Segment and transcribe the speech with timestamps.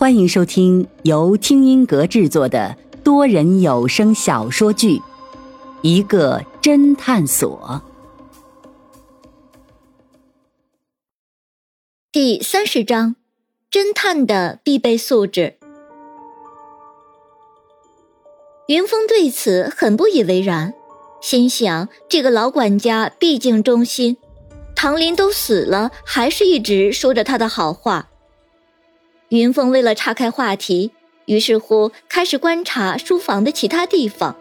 [0.00, 4.96] 欢迎收听由听音阁制作的多人有声小说剧
[5.82, 7.82] 《一个侦探所》
[12.10, 13.14] 第三十章：
[13.70, 15.58] 侦探的必备素质。
[18.68, 20.72] 云峰对此很不以为然，
[21.20, 24.16] 心想：这个老管家毕竟忠心，
[24.74, 28.09] 唐林都死了，还是一直说着他的好话。
[29.30, 30.90] 云峰为了岔开话题，
[31.26, 34.36] 于是乎开始观察书房的其他地方。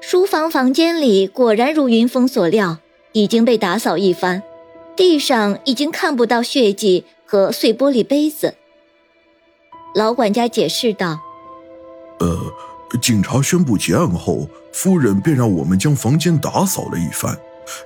[0.00, 2.78] 书房房间里果然如云峰所料，
[3.12, 4.44] 已经被打扫一番，
[4.94, 8.54] 地上已经看不到血迹和碎玻璃杯子。
[9.96, 11.18] 老管家解释道
[12.20, 12.38] ：“呃，
[13.02, 17.36] 警察宣布结案后，夫人便让我们将房间打扫了一番，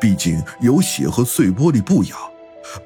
[0.00, 2.14] 毕竟有血和碎玻璃不雅。”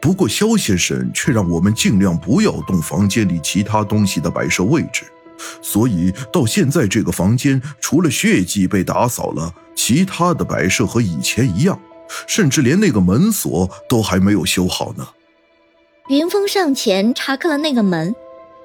[0.00, 5.04] 不过，肖先生却让我们尽量不要动房间里其他东西的摆设位置，
[5.62, 11.80] 所以到现在这个房间除了血迹被打扫了，其他的摆设和以前一样，
[12.26, 15.08] 甚至连那个门锁都还没有修好呢。
[16.08, 18.14] 云峰上前查看了那个门，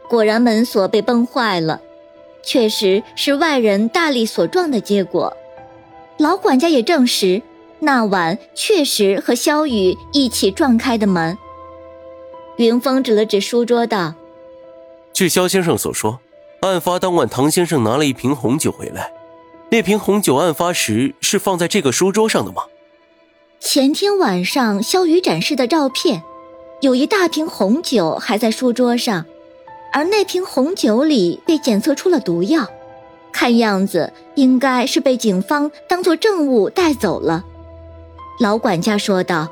[0.10, 1.80] 果然门锁被崩坏了，
[2.44, 5.36] 确实是外人大力所撞的结果。
[6.18, 7.42] 老管家也证实。
[7.84, 11.38] 那晚确实和萧雨一起撞开的门。
[12.56, 14.14] 云峰指了指书桌道
[15.12, 16.22] ：“据萧先生所说，
[16.62, 19.12] 案发当晚唐先生拿了一瓶红酒回来，
[19.70, 22.64] 那瓶红酒案发时是放在这个书桌上的吗？”
[23.60, 26.24] 前天晚上萧雨展示的照片，
[26.80, 29.26] 有一大瓶红酒还在书桌上，
[29.92, 32.66] 而那瓶红酒里被检测出了毒药，
[33.34, 37.44] 看样子应该是被警方当做证物带走了。
[38.40, 39.52] 老管家说道：“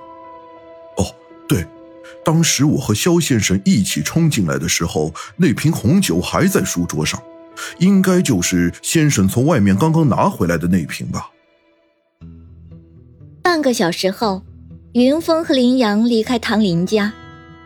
[0.98, 1.06] 哦，
[1.48, 1.66] 对，
[2.26, 7.22] 当时我和肖先生一起冲进来的时候，那瓶红酒还在书桌上，
[7.80, 11.30] 应该就是先生从外面刚刚拿回来的那瓶吧。”
[13.44, 14.44] 半个小时后，
[14.94, 17.14] 云峰和林阳离开唐林家，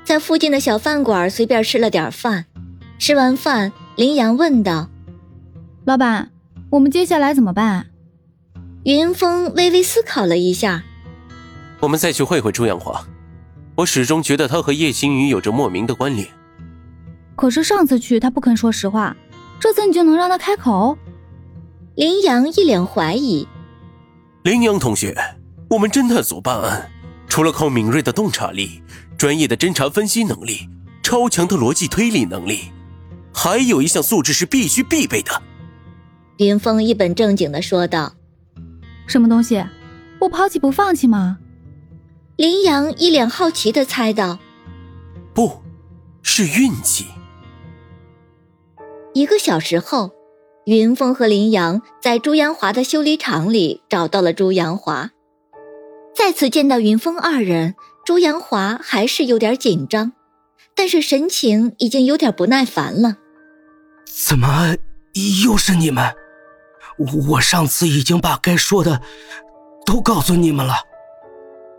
[0.04, 2.46] 在附近的小饭馆随便吃了点饭。
[2.98, 4.90] 吃完饭，林阳问道
[5.86, 6.32] ：“老板，
[6.72, 7.88] 我们接下来怎么办？”
[8.84, 10.84] 云峰微微思考了一下。
[11.86, 13.06] 我们再去会会朱阳华，
[13.76, 16.28] 我始终觉得他和叶星宇有着莫名的关联。
[17.36, 19.16] 可是上次去他不肯说实话，
[19.60, 20.98] 这次你就能让他开口？
[21.94, 23.48] 林阳一脸怀疑。
[24.42, 25.16] 林阳同学，
[25.70, 26.90] 我们侦探所办案，
[27.28, 28.82] 除了靠敏锐的洞察力、
[29.16, 30.68] 专业的侦查分析能力、
[31.04, 32.72] 超强的逻辑推理能力，
[33.32, 35.40] 还有一项素质是必须必备的。
[36.38, 38.12] 林峰一本正经的说道
[39.06, 39.64] ：“什么东西？
[40.18, 41.38] 不抛弃不放弃吗？”
[42.38, 44.40] 林阳一脸好奇的猜道
[45.34, 45.62] ：“不
[46.22, 47.06] 是运气。”
[49.16, 50.12] 一个小时后，
[50.66, 55.12] 云峰和林阳在朱阳华的修理厂里找到了朱阳华。
[56.14, 60.12] 再次见到云峰二人，朱阳华还是有点紧张，
[60.76, 63.16] 但是神情已经有点不耐烦了。
[64.06, 64.76] 怎么
[65.46, 66.14] 又是你们？
[67.30, 69.02] 我上次已经把该说的
[69.86, 70.76] 都告诉你们了。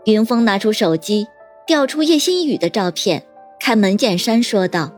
[0.07, 1.27] 云峰拿出手机，
[1.65, 3.27] 调出叶星宇的照片，
[3.59, 4.89] 开门见山说道：“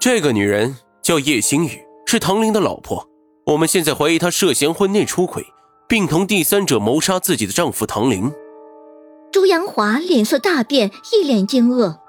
[0.00, 3.08] 这个女人叫叶星宇，是唐林的老婆。
[3.46, 5.46] 我们现在怀疑她涉嫌婚内出轨，
[5.86, 8.28] 并同第三者谋杀自己的丈夫唐林。”
[9.30, 12.00] 朱阳华脸色大变，一脸惊愕，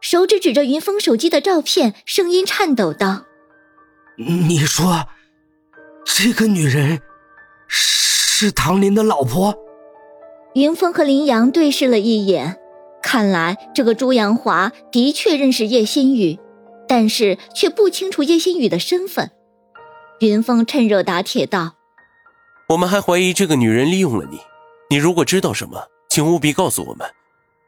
[0.00, 3.24] 手指指着云峰手机的照片，声音颤抖道
[4.16, 5.04] ：“你说，
[6.06, 7.02] 这个女人
[7.68, 9.54] 是唐林的老婆？”
[10.54, 12.58] 云峰和林阳对视了一眼，
[13.02, 16.38] 看来这个朱阳华的确认识叶新宇，
[16.88, 19.30] 但是却不清楚叶新宇的身份。
[20.20, 21.74] 云峰趁热打铁道
[22.70, 24.38] ：“我们还怀疑这个女人利用了你，
[24.90, 27.06] 你如果知道什么，请务必告诉我们，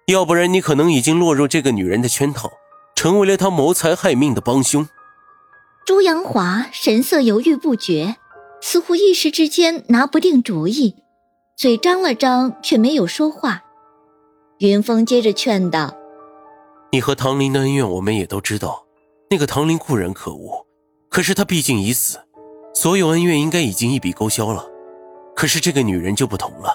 [0.07, 2.51] 要不然你可能已经落入这个女人的圈套，
[2.97, 4.89] 成为了她谋财害命的帮凶。”
[5.87, 8.17] 朱阳华神色犹豫不决，
[8.61, 10.97] 似乎一时之间拿不定主意。
[11.61, 13.63] 嘴张了张，却没有说话。
[14.61, 15.95] 云峰接着劝道
[16.91, 18.87] ：“你和唐林的恩怨，我们也都知道。
[19.29, 20.67] 那个唐林固然可恶，
[21.11, 22.19] 可是他毕竟已死，
[22.73, 24.67] 所有恩怨应该已经一笔勾销了。
[25.37, 26.75] 可是这个女人就不同了，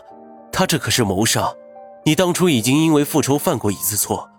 [0.52, 1.52] 她这可是谋杀。
[2.06, 4.30] 你当初已经因为复仇犯过一次错，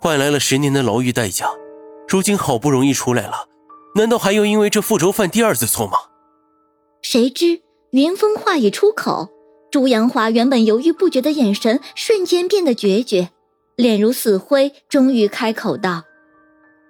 [0.00, 1.46] 换来了十年的牢狱代价，
[2.08, 3.46] 如今好不容易出来了，
[3.96, 5.98] 难道还要因为这复仇犯第二次错吗？”
[7.04, 7.60] 谁知
[7.90, 9.28] 云峰话一出口。
[9.70, 13.30] 朱阳华原本犹豫不决的眼神瞬间变得决绝，
[13.76, 16.02] 脸如死灰，终于开口道：“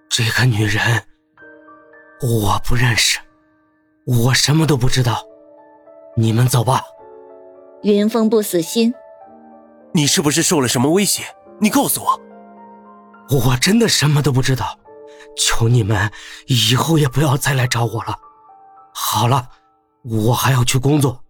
[0.09, 1.05] 这个女人
[2.23, 3.19] 我不认识，
[4.07, 5.23] 我什么都不知道。
[6.17, 6.83] 你们走吧。
[7.83, 8.95] 云峰不死心，
[9.93, 11.23] 你是不是受了什么威胁？
[11.61, 12.21] 你告诉我。
[13.31, 14.79] 我真的什么都不知道，
[15.37, 16.11] 求你们
[16.47, 18.17] 以后也不要再来找我了。
[18.95, 19.49] 好了，
[20.03, 21.23] 我还要去工作。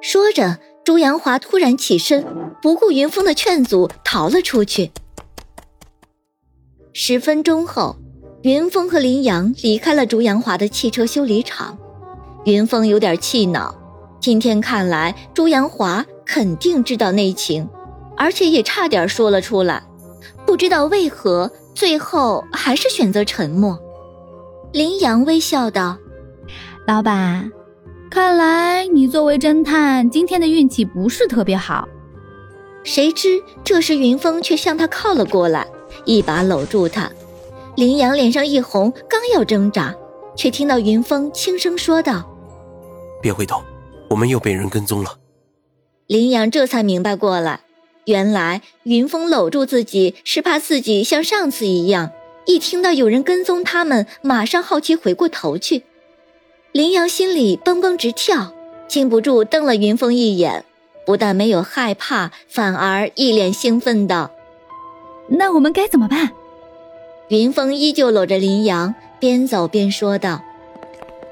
[0.00, 2.24] 说着，朱阳华突然起身，
[2.62, 4.90] 不顾云峰的劝阻，逃了出去。
[6.92, 7.96] 十分钟后，
[8.42, 11.78] 云峰和林阳离开了朱阳华的汽车修理厂。
[12.44, 13.74] 云峰有点气恼，
[14.18, 17.68] 今天看来朱阳华肯定知道内情，
[18.16, 19.82] 而且也差点说了出来。
[20.46, 23.78] 不知道为何，最后还是选择沉默。
[24.72, 25.98] 林阳微笑道
[26.88, 27.52] ：“老板，
[28.10, 31.88] 看来你作为侦探，今天的运气不是特别好。”
[32.82, 35.64] 谁知这时云峰却向他靠了过来。
[36.04, 37.08] 一把搂住他，
[37.76, 39.94] 林阳脸上一红，刚要挣扎，
[40.34, 42.28] 却听到云峰轻声说道
[43.22, 43.62] ：“别回头，
[44.08, 45.18] 我们又被人跟踪了。”
[46.08, 47.60] 林阳这才明白过来，
[48.06, 52.10] 原来云峰搂住自己是怕自己像上次一样，
[52.46, 55.84] 一听到有人跟踪他们，马上好奇回过头去。
[56.72, 58.52] 林阳心里蹦蹦直跳，
[58.86, 60.64] 禁不住瞪了云峰一眼，
[61.04, 64.30] 不但没有害怕，反而一脸兴奋道。
[65.26, 66.30] 那我们该怎么办？
[67.26, 70.40] 云峰依旧搂着林阳，边走边说道：“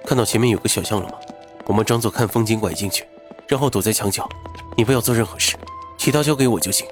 [0.04, 1.14] 看到前面有个小巷了吗？
[1.66, 3.04] 我们装作看风景拐进去，
[3.46, 4.28] 然后躲在墙角。
[4.76, 5.54] 你不要做任何事，
[5.96, 6.84] 其他交给我就行。”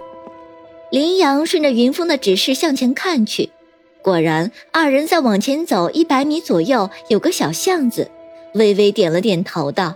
[0.93, 3.51] 林阳顺着云峰的指示向前看去，
[4.03, 8.09] 果然，二人在往前走一百米左右，有个小巷子，
[8.57, 9.95] 微微点了点头，道：“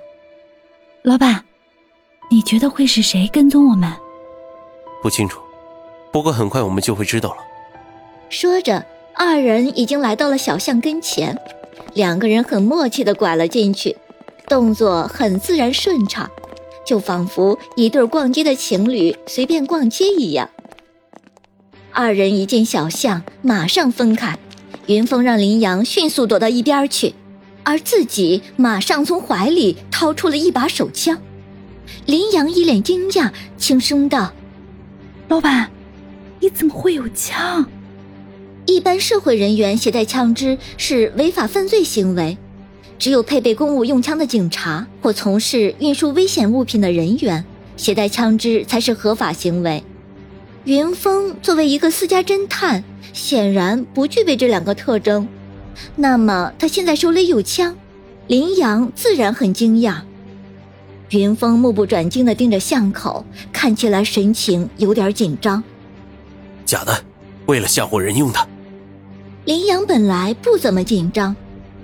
[1.02, 1.44] 老板，
[2.30, 3.92] 你觉得会是谁跟踪我们？”
[5.02, 5.40] 不清楚。
[6.12, 7.36] 不过很快我们就会知道了。
[8.28, 8.84] 说着，
[9.14, 11.38] 二人已经来到了小巷跟前，
[11.94, 13.96] 两个人很默契的拐了进去，
[14.48, 16.28] 动作很自然顺畅，
[16.84, 20.50] 就仿佛一对逛街的情侣随便逛街一样。
[21.92, 24.38] 二人一进小巷，马上分开。
[24.86, 27.14] 云峰让林阳迅速躲到一边去，
[27.70, 31.17] 而自己马上从怀里掏出了一把手枪。
[32.05, 34.32] 林阳一脸惊讶，轻声道
[35.28, 35.70] ：“老板。”
[36.43, 37.64] 你怎么会有枪？
[38.67, 42.37] 一般社会人员携带枪支是违法犯罪行为，
[42.99, 47.44] 只有配备公务用枪的警察或从事运输危险物品的人员
[47.76, 49.81] 携带枪支才是合法行为。
[50.64, 52.82] 云峰作为一个私家侦探，
[53.12, 55.28] 显然不具备这两个特征。
[55.97, 57.77] 那么他现在手里有枪，
[58.27, 59.97] 林阳自然很惊讶。
[61.11, 65.62] 云峰目不转睛地盯着巷口，看起来神情有点紧张。
[66.65, 67.03] 假的，
[67.47, 68.49] 为了吓唬人用的。
[69.44, 71.35] 林阳本来不怎么紧张，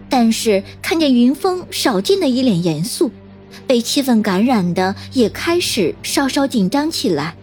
[0.09, 3.11] 但是看见云峰少见的一脸严肃，
[3.67, 7.35] 被气氛感染的也开始稍稍紧张起来。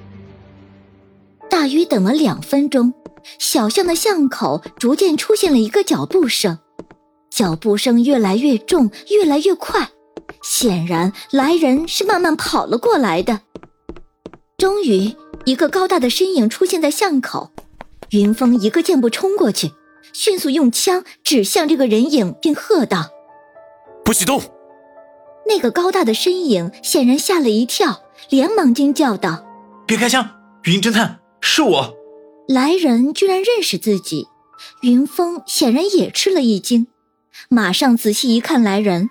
[1.49, 2.93] 大约等了两分钟，
[3.39, 6.59] 小巷的巷口逐渐出现了一个脚步声，
[7.29, 9.89] 脚步声越来越重，越来越快，
[10.41, 13.41] 显然来人是慢慢跑了过来的。
[14.57, 15.15] 终于。
[15.45, 17.51] 一个高大的身影出现在巷口，
[18.11, 19.73] 云峰一个箭步冲过去，
[20.13, 23.09] 迅速用枪指向这个人影，并喝道
[24.05, 24.41] ：“不许动！”
[25.45, 29.45] 那个高大的身影显然吓了一跳，连忙惊叫道
[29.85, 30.25] ：“别开枪！
[30.63, 31.93] 云侦探，是我！”
[32.47, 34.27] 来人居然认识自己，
[34.81, 36.87] 云峰显然也吃了一惊，
[37.49, 39.09] 马上仔细一看来人，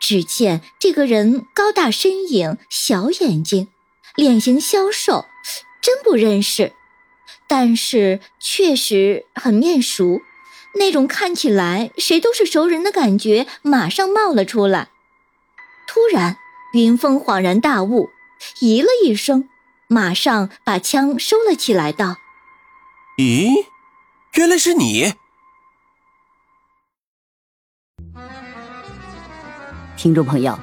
[0.00, 3.68] 只见这个人高大身影，小眼睛，
[4.14, 5.24] 脸型消瘦。
[5.80, 6.72] 真不认识，
[7.48, 10.20] 但是确实很面熟，
[10.74, 14.88] 那种看起来谁都是熟人的感觉马上冒了出来。
[15.86, 16.36] 突然，
[16.74, 18.10] 云峰恍然大悟，
[18.60, 19.48] 咦了一声，
[19.88, 22.16] 马上把枪收了起来，道
[23.18, 23.50] ：“咦，
[24.34, 25.12] 原来是你！”
[29.98, 30.56] 听众朋友，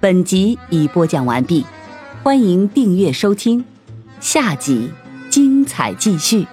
[0.00, 1.64] 本集已播讲完毕，
[2.24, 3.64] 欢迎订阅收听。
[4.18, 4.90] 下集
[5.30, 6.48] 精彩继续。